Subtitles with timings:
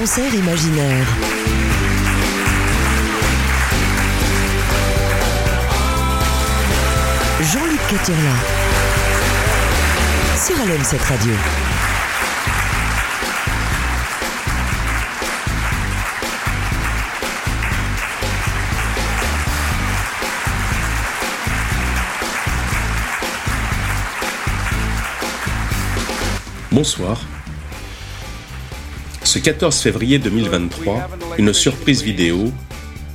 [0.00, 1.08] concert imaginaire.
[7.40, 8.36] Jean-Luc Caturla.
[10.36, 11.34] Sur LM7 Radio.
[26.70, 27.37] Bonsoir.
[29.38, 32.52] Ce 14 février 2023, une surprise vidéo,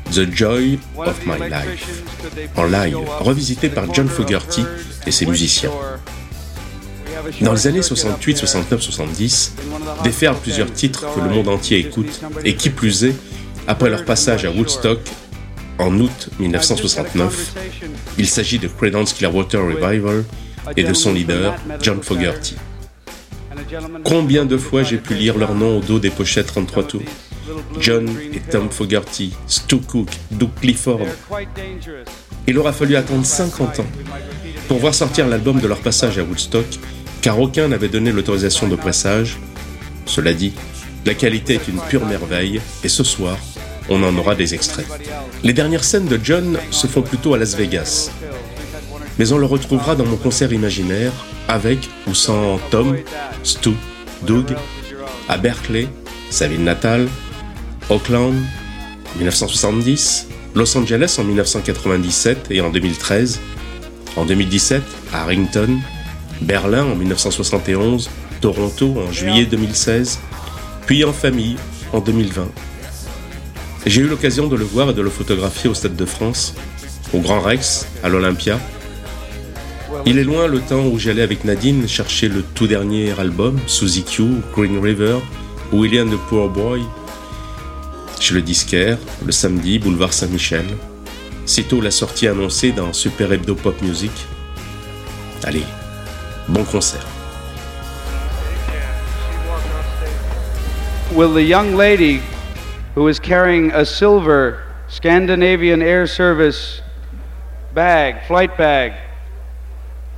[0.09, 2.01] The Joy of My Life,
[2.55, 4.63] en live, revisité par John Fogerty
[5.05, 5.71] et ses musiciens.
[7.41, 9.55] Dans les années 68, 69, 70,
[10.05, 13.15] déferlent plusieurs titres que le monde entier écoute, et qui plus est,
[13.67, 14.99] après leur passage à Woodstock
[15.77, 17.53] en août 1969,
[18.17, 20.23] il s'agit de Credence Clearwater Revival
[20.77, 22.55] et de son leader, John Fogerty.
[24.03, 27.01] Combien de fois j'ai pu lire leur nom au dos des pochettes 33 tours?
[27.79, 31.07] John et Tom Fogerty, Stu Cook, Doug Clifford.
[32.47, 33.85] Il aura fallu attendre 50 ans
[34.67, 36.65] pour voir sortir l'album de leur passage à Woodstock,
[37.21, 39.37] car aucun n'avait donné l'autorisation de pressage.
[40.05, 40.53] Cela dit,
[41.05, 43.37] la qualité est une pure merveille, et ce soir,
[43.89, 44.87] on en aura des extraits.
[45.43, 48.09] Les dernières scènes de John se font plutôt à Las Vegas,
[49.19, 51.11] mais on le retrouvera dans mon concert imaginaire
[51.47, 52.97] avec ou sans Tom,
[53.43, 53.71] Stu,
[54.23, 54.55] Doug,
[55.29, 55.87] à Berkeley,
[56.29, 57.07] sa ville natale,
[57.89, 58.35] Oakland,
[59.17, 63.39] 1970, Los Angeles en 1997 et en 2013,
[64.15, 64.81] en 2017
[65.13, 65.79] à Harrington,
[66.41, 68.09] Berlin en 1971,
[68.41, 70.19] Toronto en juillet 2016,
[70.85, 71.55] puis en famille
[71.91, 72.47] en 2020.
[73.85, 76.53] J'ai eu l'occasion de le voir et de le photographier au Stade de France,
[77.13, 78.59] au Grand Rex, à l'Olympia,
[80.05, 84.03] il est loin le temps où j'allais avec Nadine chercher le tout dernier album, Suzy
[84.03, 84.23] Q,
[84.53, 85.19] Green River,
[85.71, 86.81] William the Poor Boy,
[88.19, 90.65] chez le disquaire, le samedi, boulevard Saint-Michel.
[91.45, 94.11] Sitôt la sortie annoncée dans Super Hebdo Pop Music.
[95.43, 95.65] Allez,
[96.47, 97.05] bon concert.
[101.13, 102.21] Will the young lady
[102.95, 106.81] who is carrying a silver Scandinavian Air Service
[107.73, 108.93] bag, flight bag,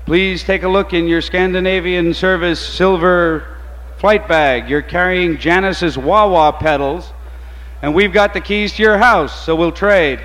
[0.05, 3.57] Please take a look in your Scandinavian Service silver
[3.97, 4.69] flight bag.
[4.69, 7.11] You're carrying Janis's wah pedals,
[7.81, 10.19] and we've got the keys to your house, so we'll trade.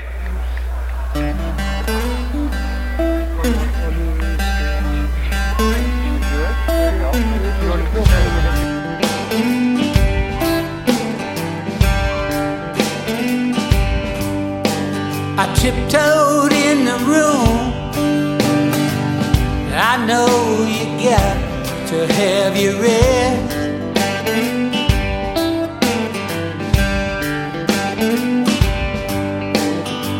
[15.38, 16.19] I tiptoed
[20.10, 21.36] know you got
[21.86, 23.52] to have your rest.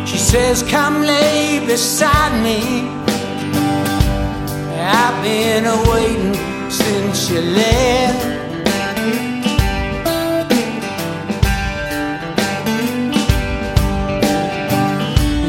[0.09, 2.59] She says, Come lay beside me.
[4.99, 6.35] I've been waiting
[6.69, 8.21] since you left.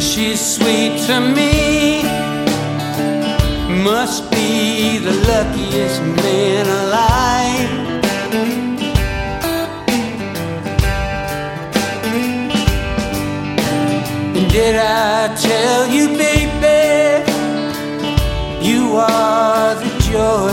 [0.00, 2.11] She's sweet to me
[3.84, 7.70] must be the luckiest man alive.
[14.36, 17.24] And did I tell you, baby,
[18.64, 20.52] you are the joy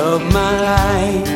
[0.00, 1.31] of my life?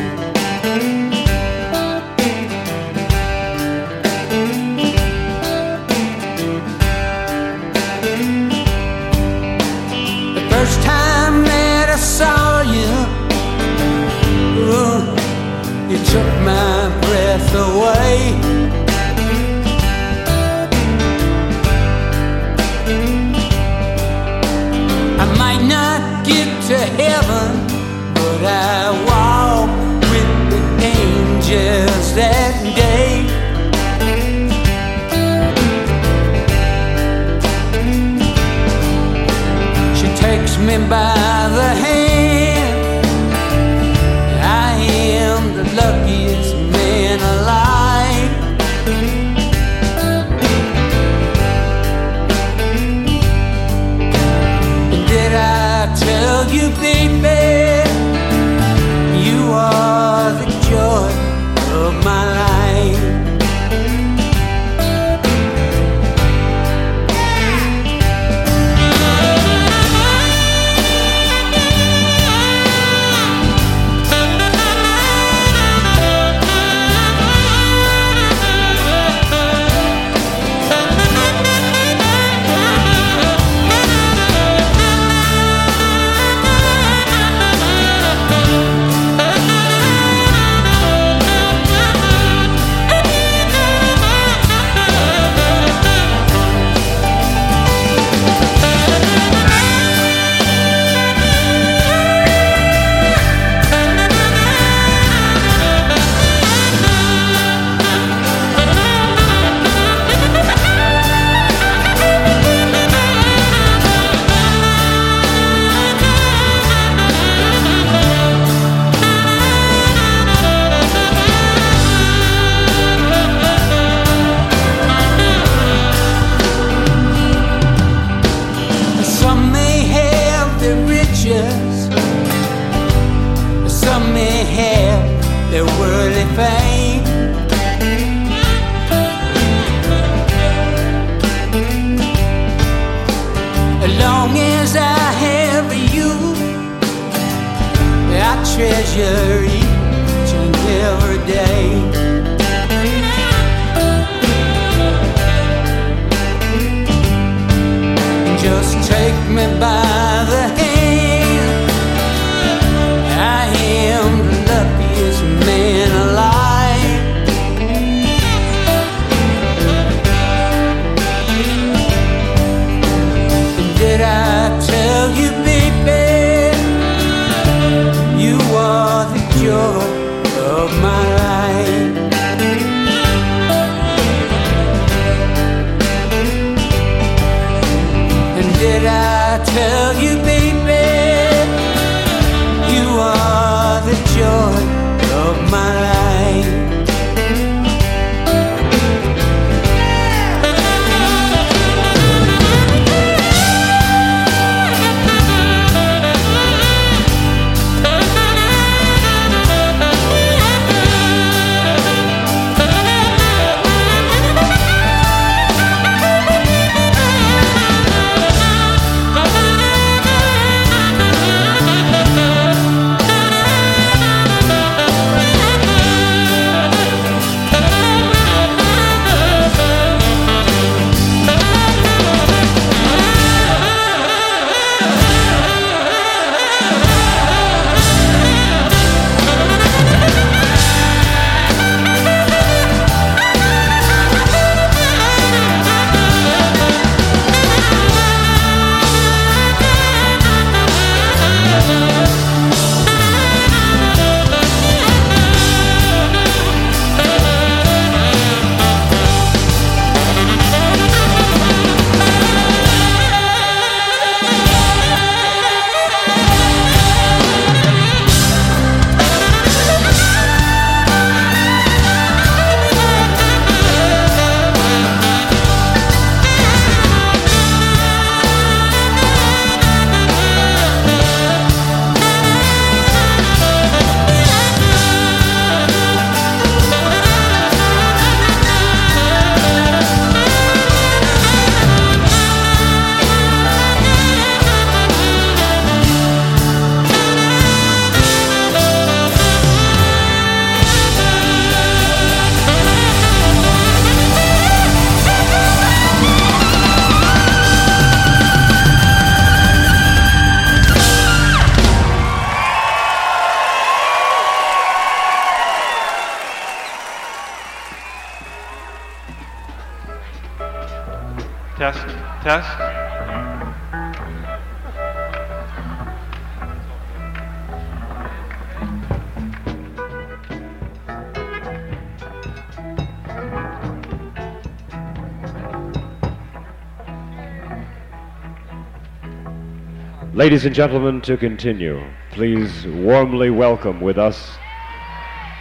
[340.17, 344.39] Ladies and gentlemen, to continue, please warmly welcome with us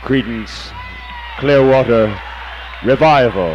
[0.02, 0.70] Creedence
[1.38, 2.20] Clearwater
[2.84, 3.54] Revival.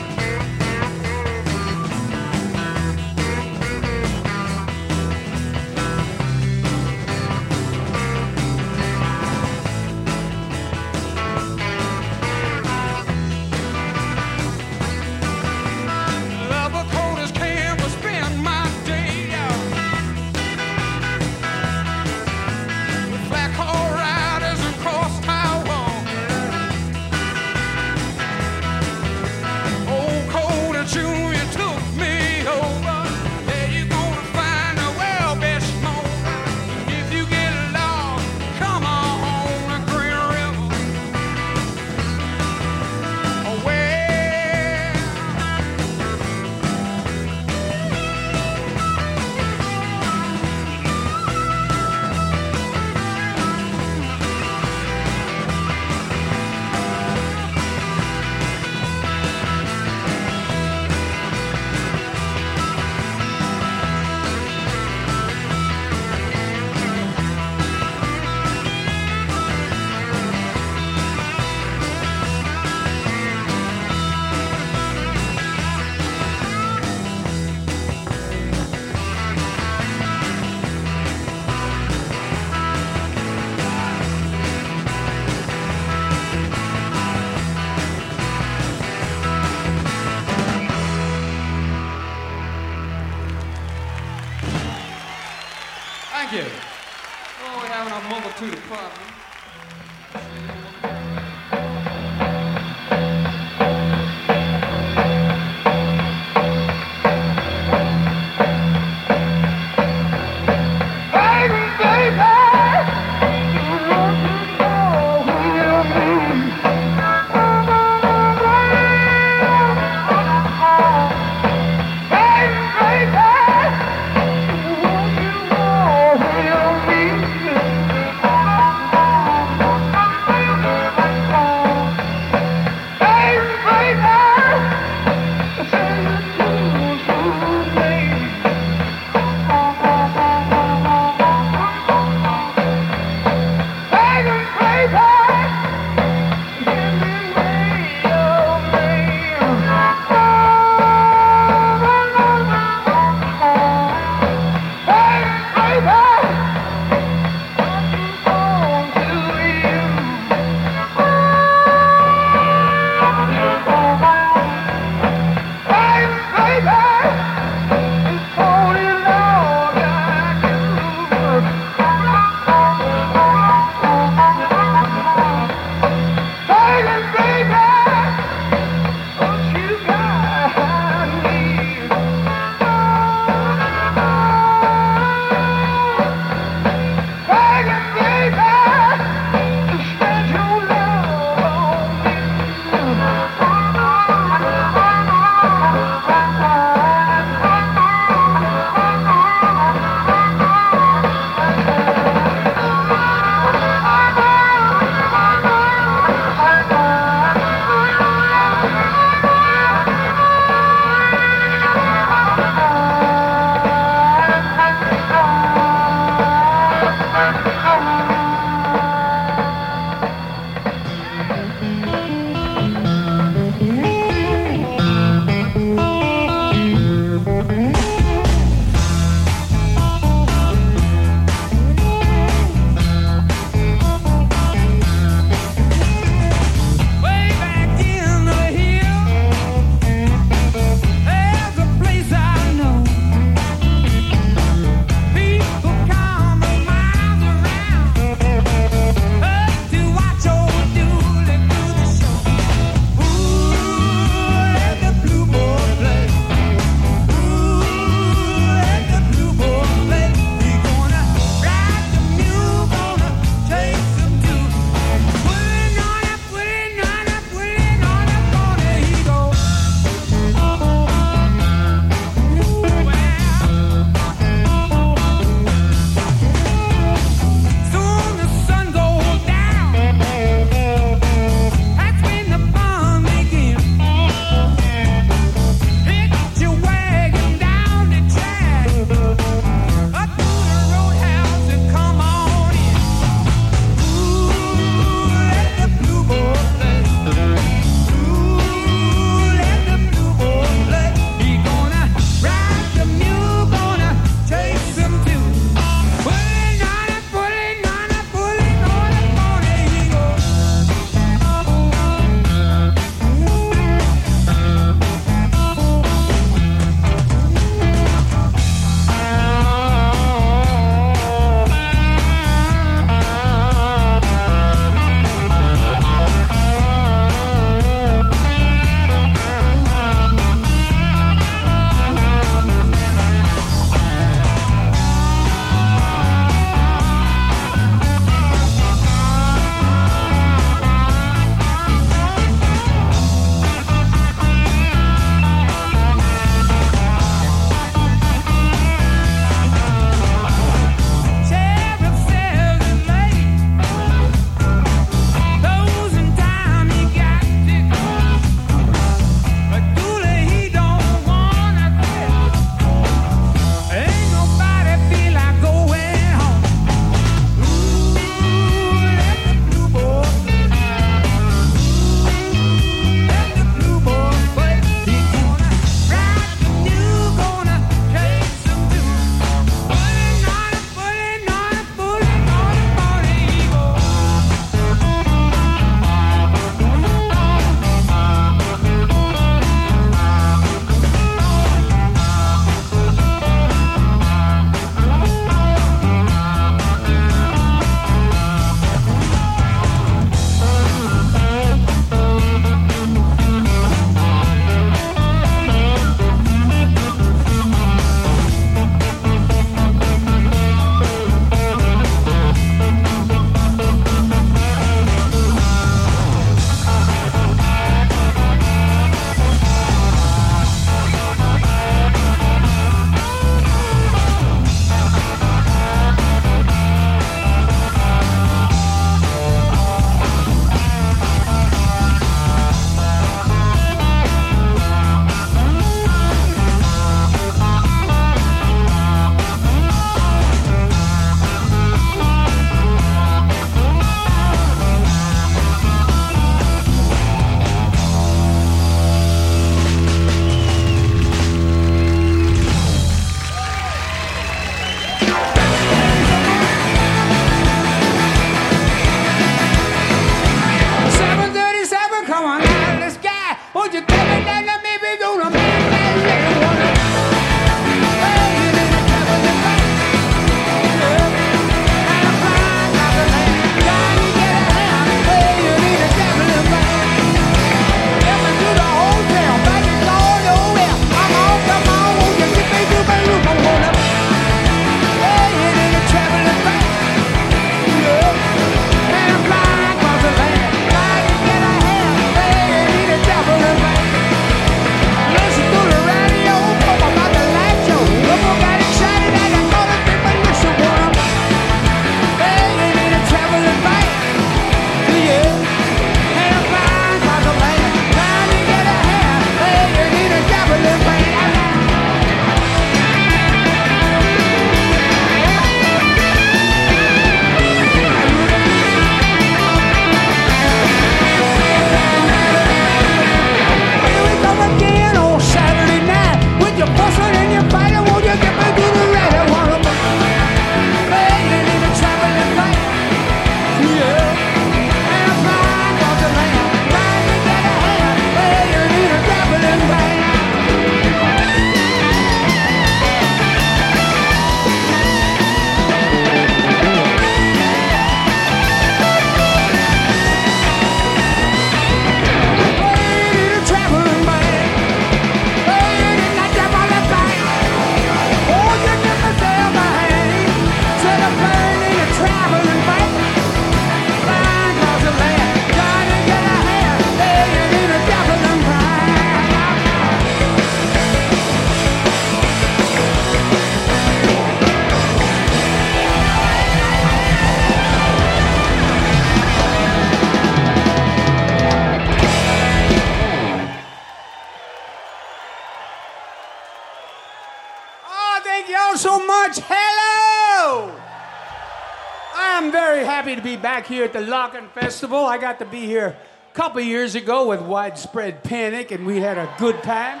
[593.84, 595.04] at the Lockn' Festival.
[595.04, 595.96] I got to be here
[596.30, 600.00] a couple years ago with widespread panic, and we had a good time.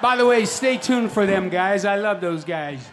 [0.00, 1.84] By the way, stay tuned for them guys.
[1.84, 2.88] I love those guys.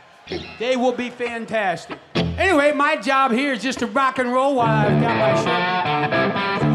[0.59, 1.99] They will be fantastic.
[2.15, 6.74] Anyway, my job here is just to rock and roll while I've got my show.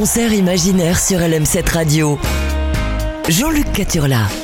[0.00, 2.18] concert imaginaire sur LM7 Radio.
[3.28, 4.39] Jean-Luc Caturla.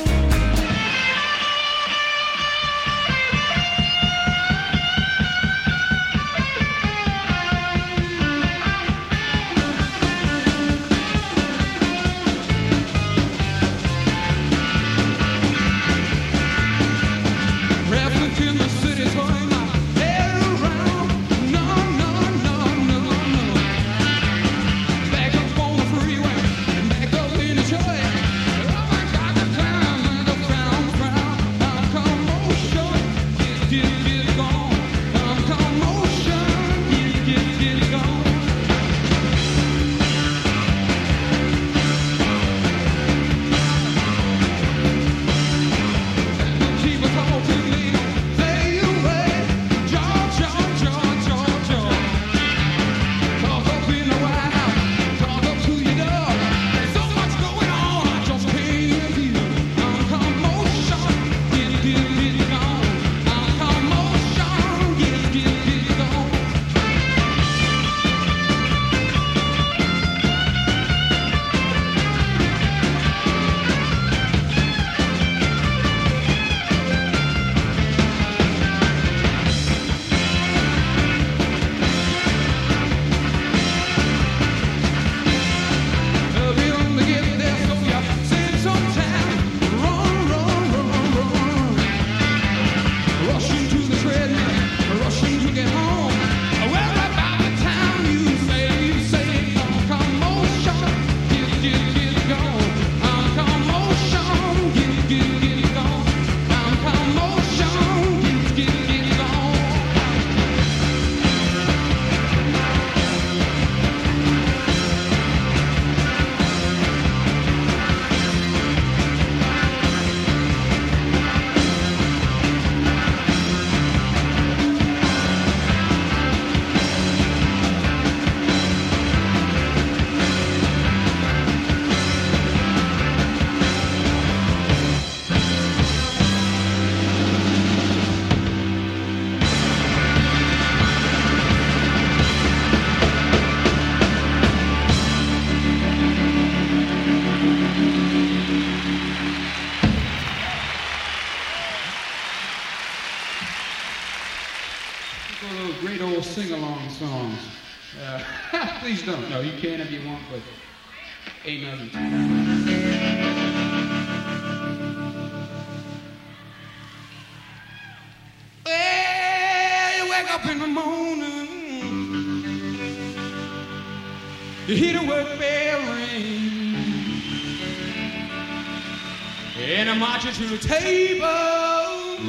[180.57, 182.19] tables.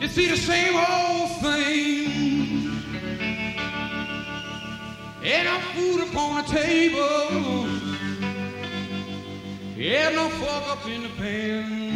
[0.00, 2.06] You see the same old thing.
[5.22, 7.66] And I'm food upon the table.
[9.76, 11.86] Yeah, no fork up in the pan.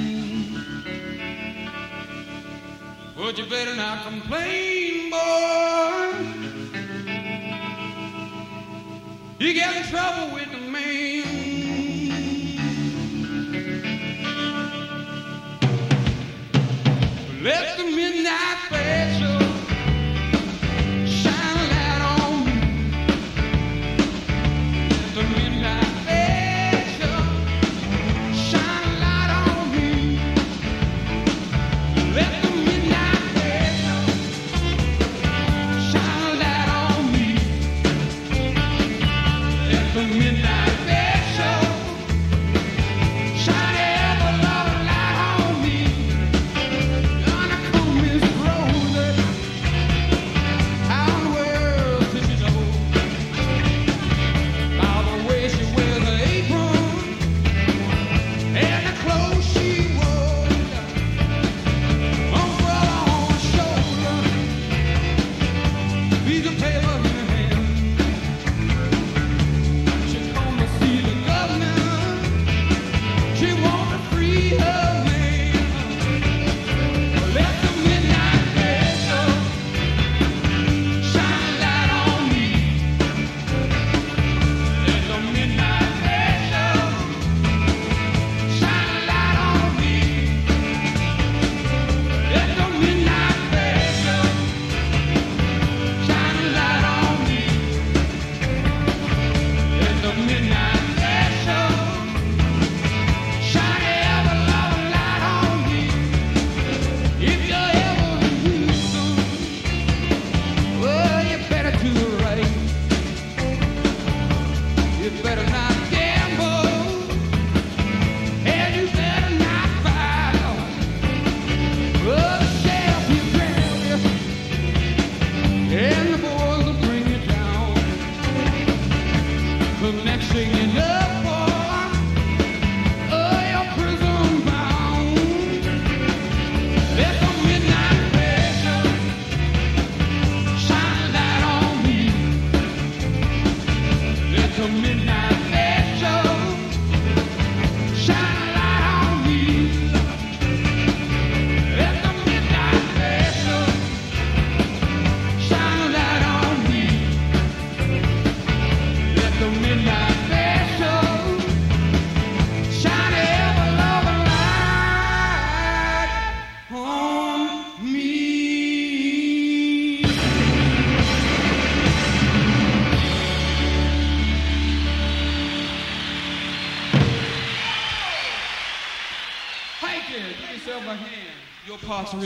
[3.16, 6.41] But you better not complain, boy.
[9.38, 10.39] You get in trouble with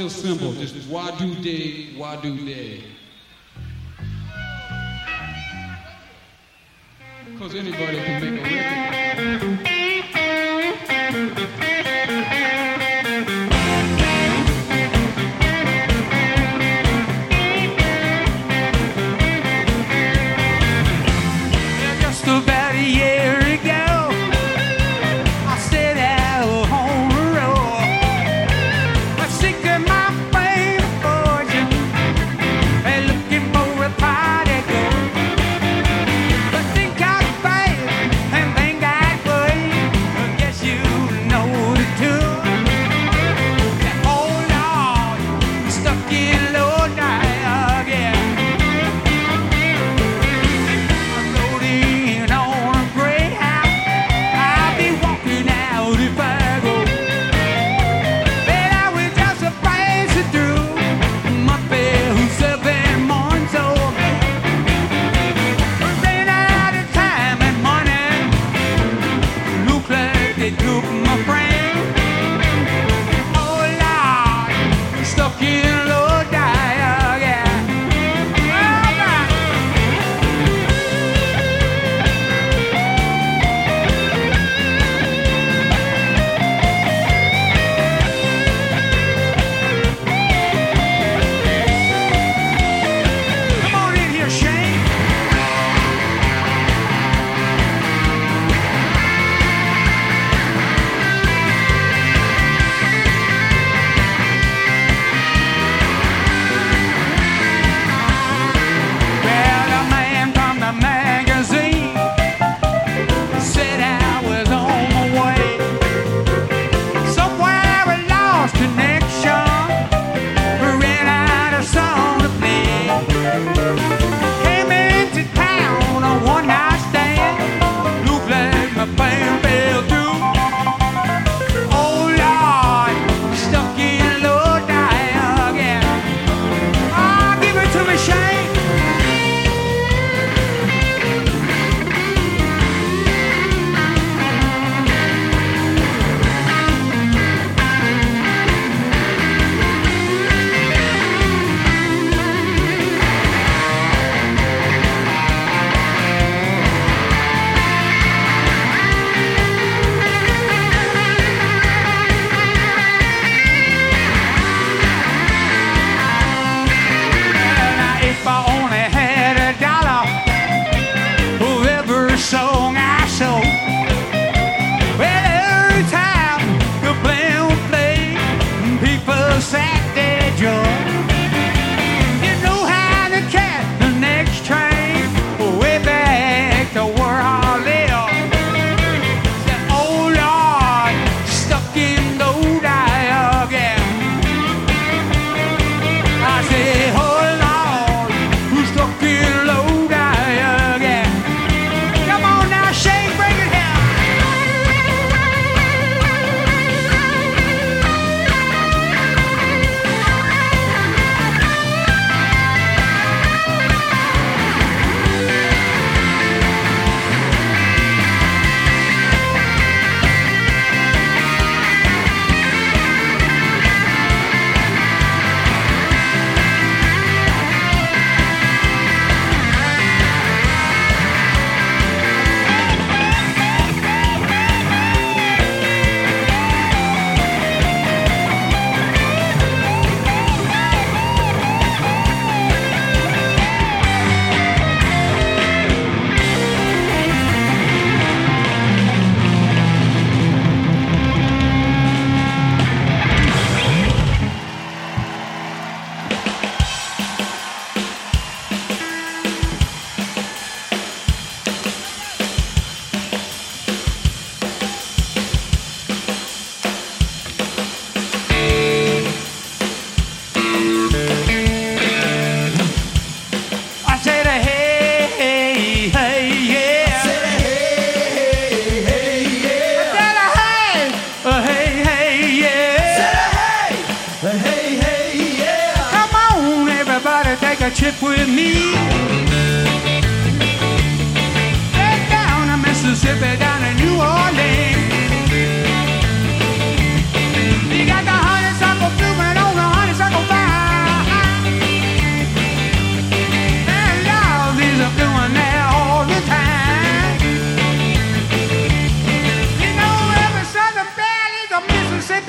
[0.05, 0.53] real simple.
[0.53, 2.21] Just why do day, why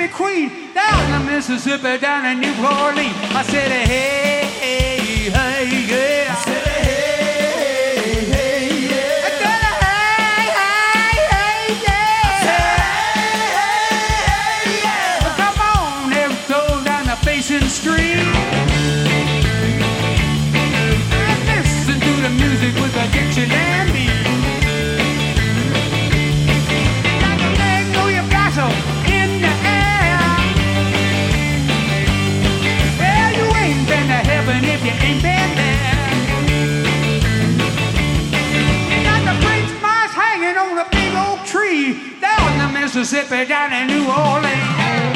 [0.08, 3.16] Queen, down the Mississippi, down in New Orleans.
[3.34, 6.55] I said, hey, hey, hey, yeah.
[42.96, 45.14] Down the Mississippi, down in New Orleans.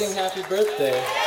[0.00, 1.19] Sing happy birthday?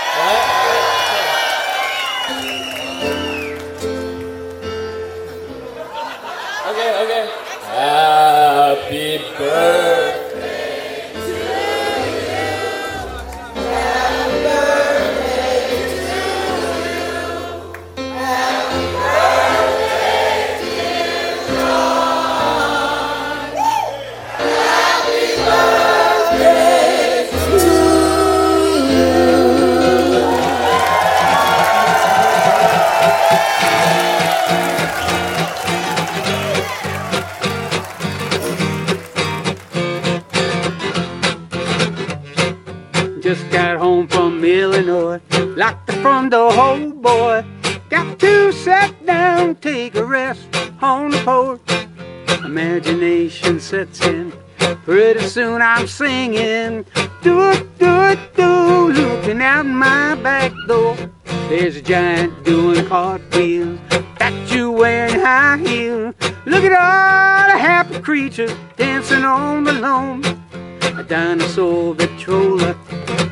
[49.94, 50.48] Take rest
[50.82, 51.62] on the porch.
[52.44, 54.34] Imagination sets in.
[54.86, 56.86] Pretty soon I'm singing,
[57.22, 58.92] do it, do it, do.
[58.92, 60.96] Looking out my back door,
[61.50, 63.80] there's a giant doing cartwheels.
[64.18, 66.16] Got you wearing high heels.
[66.46, 70.24] Look at all the happy creatures dancing on the lawn.
[70.98, 72.76] A dinosaur Victrola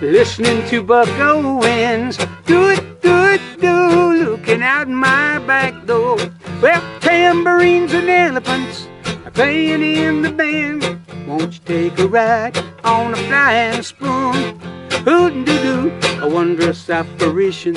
[0.02, 2.18] listening to Buck Owens.
[2.46, 6.18] Do it, do it, do, looking out my back door.
[6.62, 8.88] Well, tambourines and elephants
[9.26, 10.84] are playing in the band.
[11.28, 14.60] Won't you take a ride on a flying spoon?
[15.06, 17.76] Hootin' doo doo, a wondrous apparition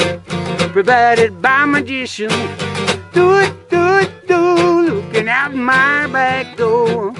[0.72, 2.34] provided by magicians.
[3.12, 7.14] Do it, do it, do, looking out my back door.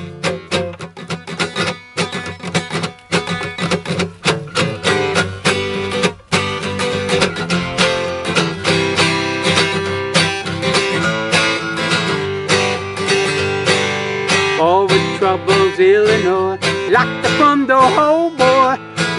[15.95, 16.59] Illinois.
[16.91, 18.73] Lock the front door, oh boy.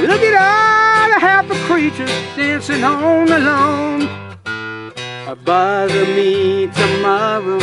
[0.09, 4.01] Look at all the happy creatures dancing on the lawn.
[4.45, 7.59] Uh, Bother me tomorrow.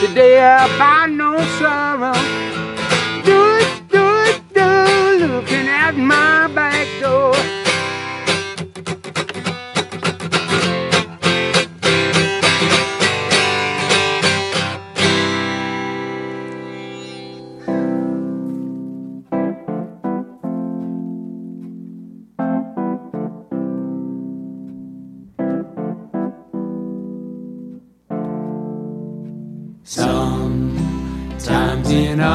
[0.00, 2.12] Today I find no no sorrow.
[3.24, 7.61] Do it, do it, do it, looking at my back door.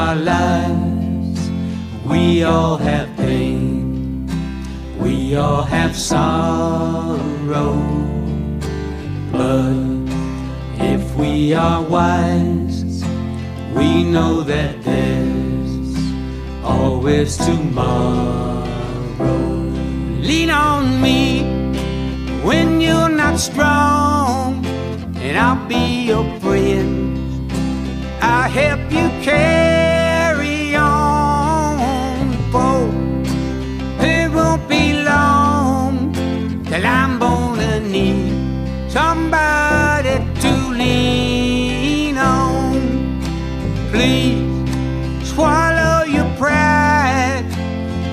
[0.08, 1.50] Our lives,
[2.06, 4.26] we all have pain,
[4.98, 7.74] we all have sorrow.
[9.30, 9.74] But
[10.82, 13.04] if we are wise,
[13.74, 15.94] we know that there's
[16.64, 18.64] always tomorrow.
[20.28, 21.42] Lean on me
[22.42, 24.64] when you're not strong,
[25.16, 27.52] and I'll be your friend.
[28.22, 29.87] I'll help you carry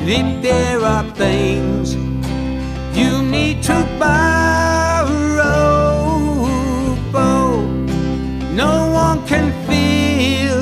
[0.08, 1.96] If there are things
[2.96, 5.48] you need to borrow,
[7.12, 7.64] for
[8.54, 10.62] no one can feel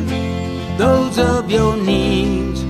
[0.78, 2.64] those of your needs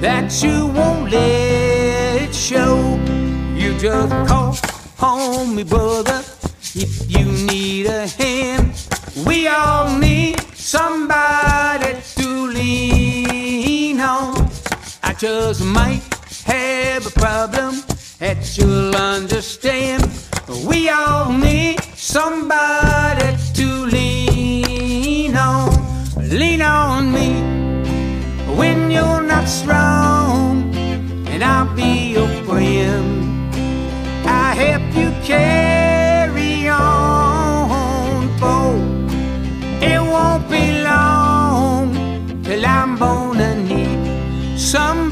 [0.00, 2.98] that you won't let show.
[3.54, 4.56] You just call
[4.98, 6.20] on me, brother,
[6.74, 8.72] if you need a hand.
[9.24, 14.35] We all need somebody to lean on.
[15.18, 16.02] Just might
[16.44, 17.82] have a problem
[18.18, 20.06] that you'll understand.
[20.68, 25.70] We all need somebody to lean on.
[26.28, 27.32] Lean on me
[28.58, 30.74] when you're not strong,
[31.28, 33.54] and I'll be your friend.
[34.26, 38.76] I help you carry on, for
[39.82, 45.05] it won't be long till I'm gonna need somebody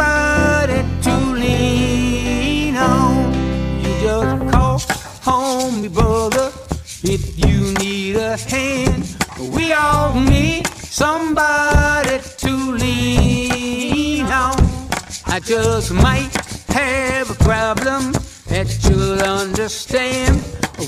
[8.43, 9.17] hand.
[9.39, 14.57] We all need somebody to lean on.
[15.27, 16.35] I just might
[16.69, 18.13] have a problem
[18.49, 20.43] that you'll understand.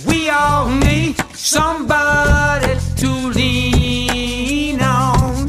[0.07, 5.49] We all need somebody to lean on.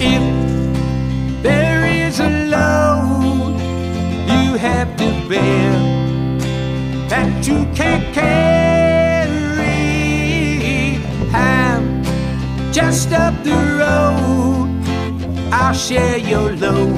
[0.00, 3.60] If there is a load
[4.32, 5.72] you have to bear
[7.08, 8.75] that you can't carry,
[12.76, 14.68] just up the road.
[15.50, 16.94] I'll share your load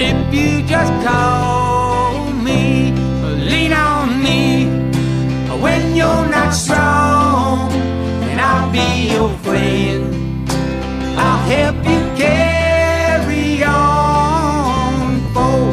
[0.00, 2.90] if you just call me,
[3.50, 4.66] lean on me
[5.62, 7.70] when you're not strong,
[8.30, 10.50] and I'll be your friend.
[11.16, 15.70] I'll help you carry on, for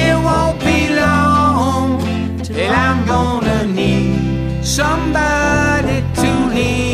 [0.00, 6.87] it won't be long till I'm gonna need somebody to lean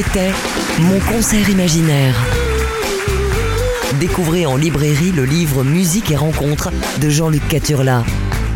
[0.00, 0.30] C'était
[0.80, 2.14] Mon concert imaginaire.
[3.98, 6.70] Découvrez en librairie le livre Musique et rencontres
[7.00, 8.04] de Jean-Luc Caturla.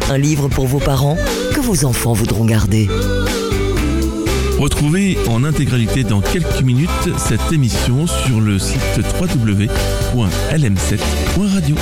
[0.08, 1.16] Un livre pour vos parents
[1.52, 2.88] que vos enfants voudront garder.
[4.58, 8.80] Retrouvez en intégralité dans quelques minutes cette émission sur le site
[9.20, 11.76] www.lm7.radio.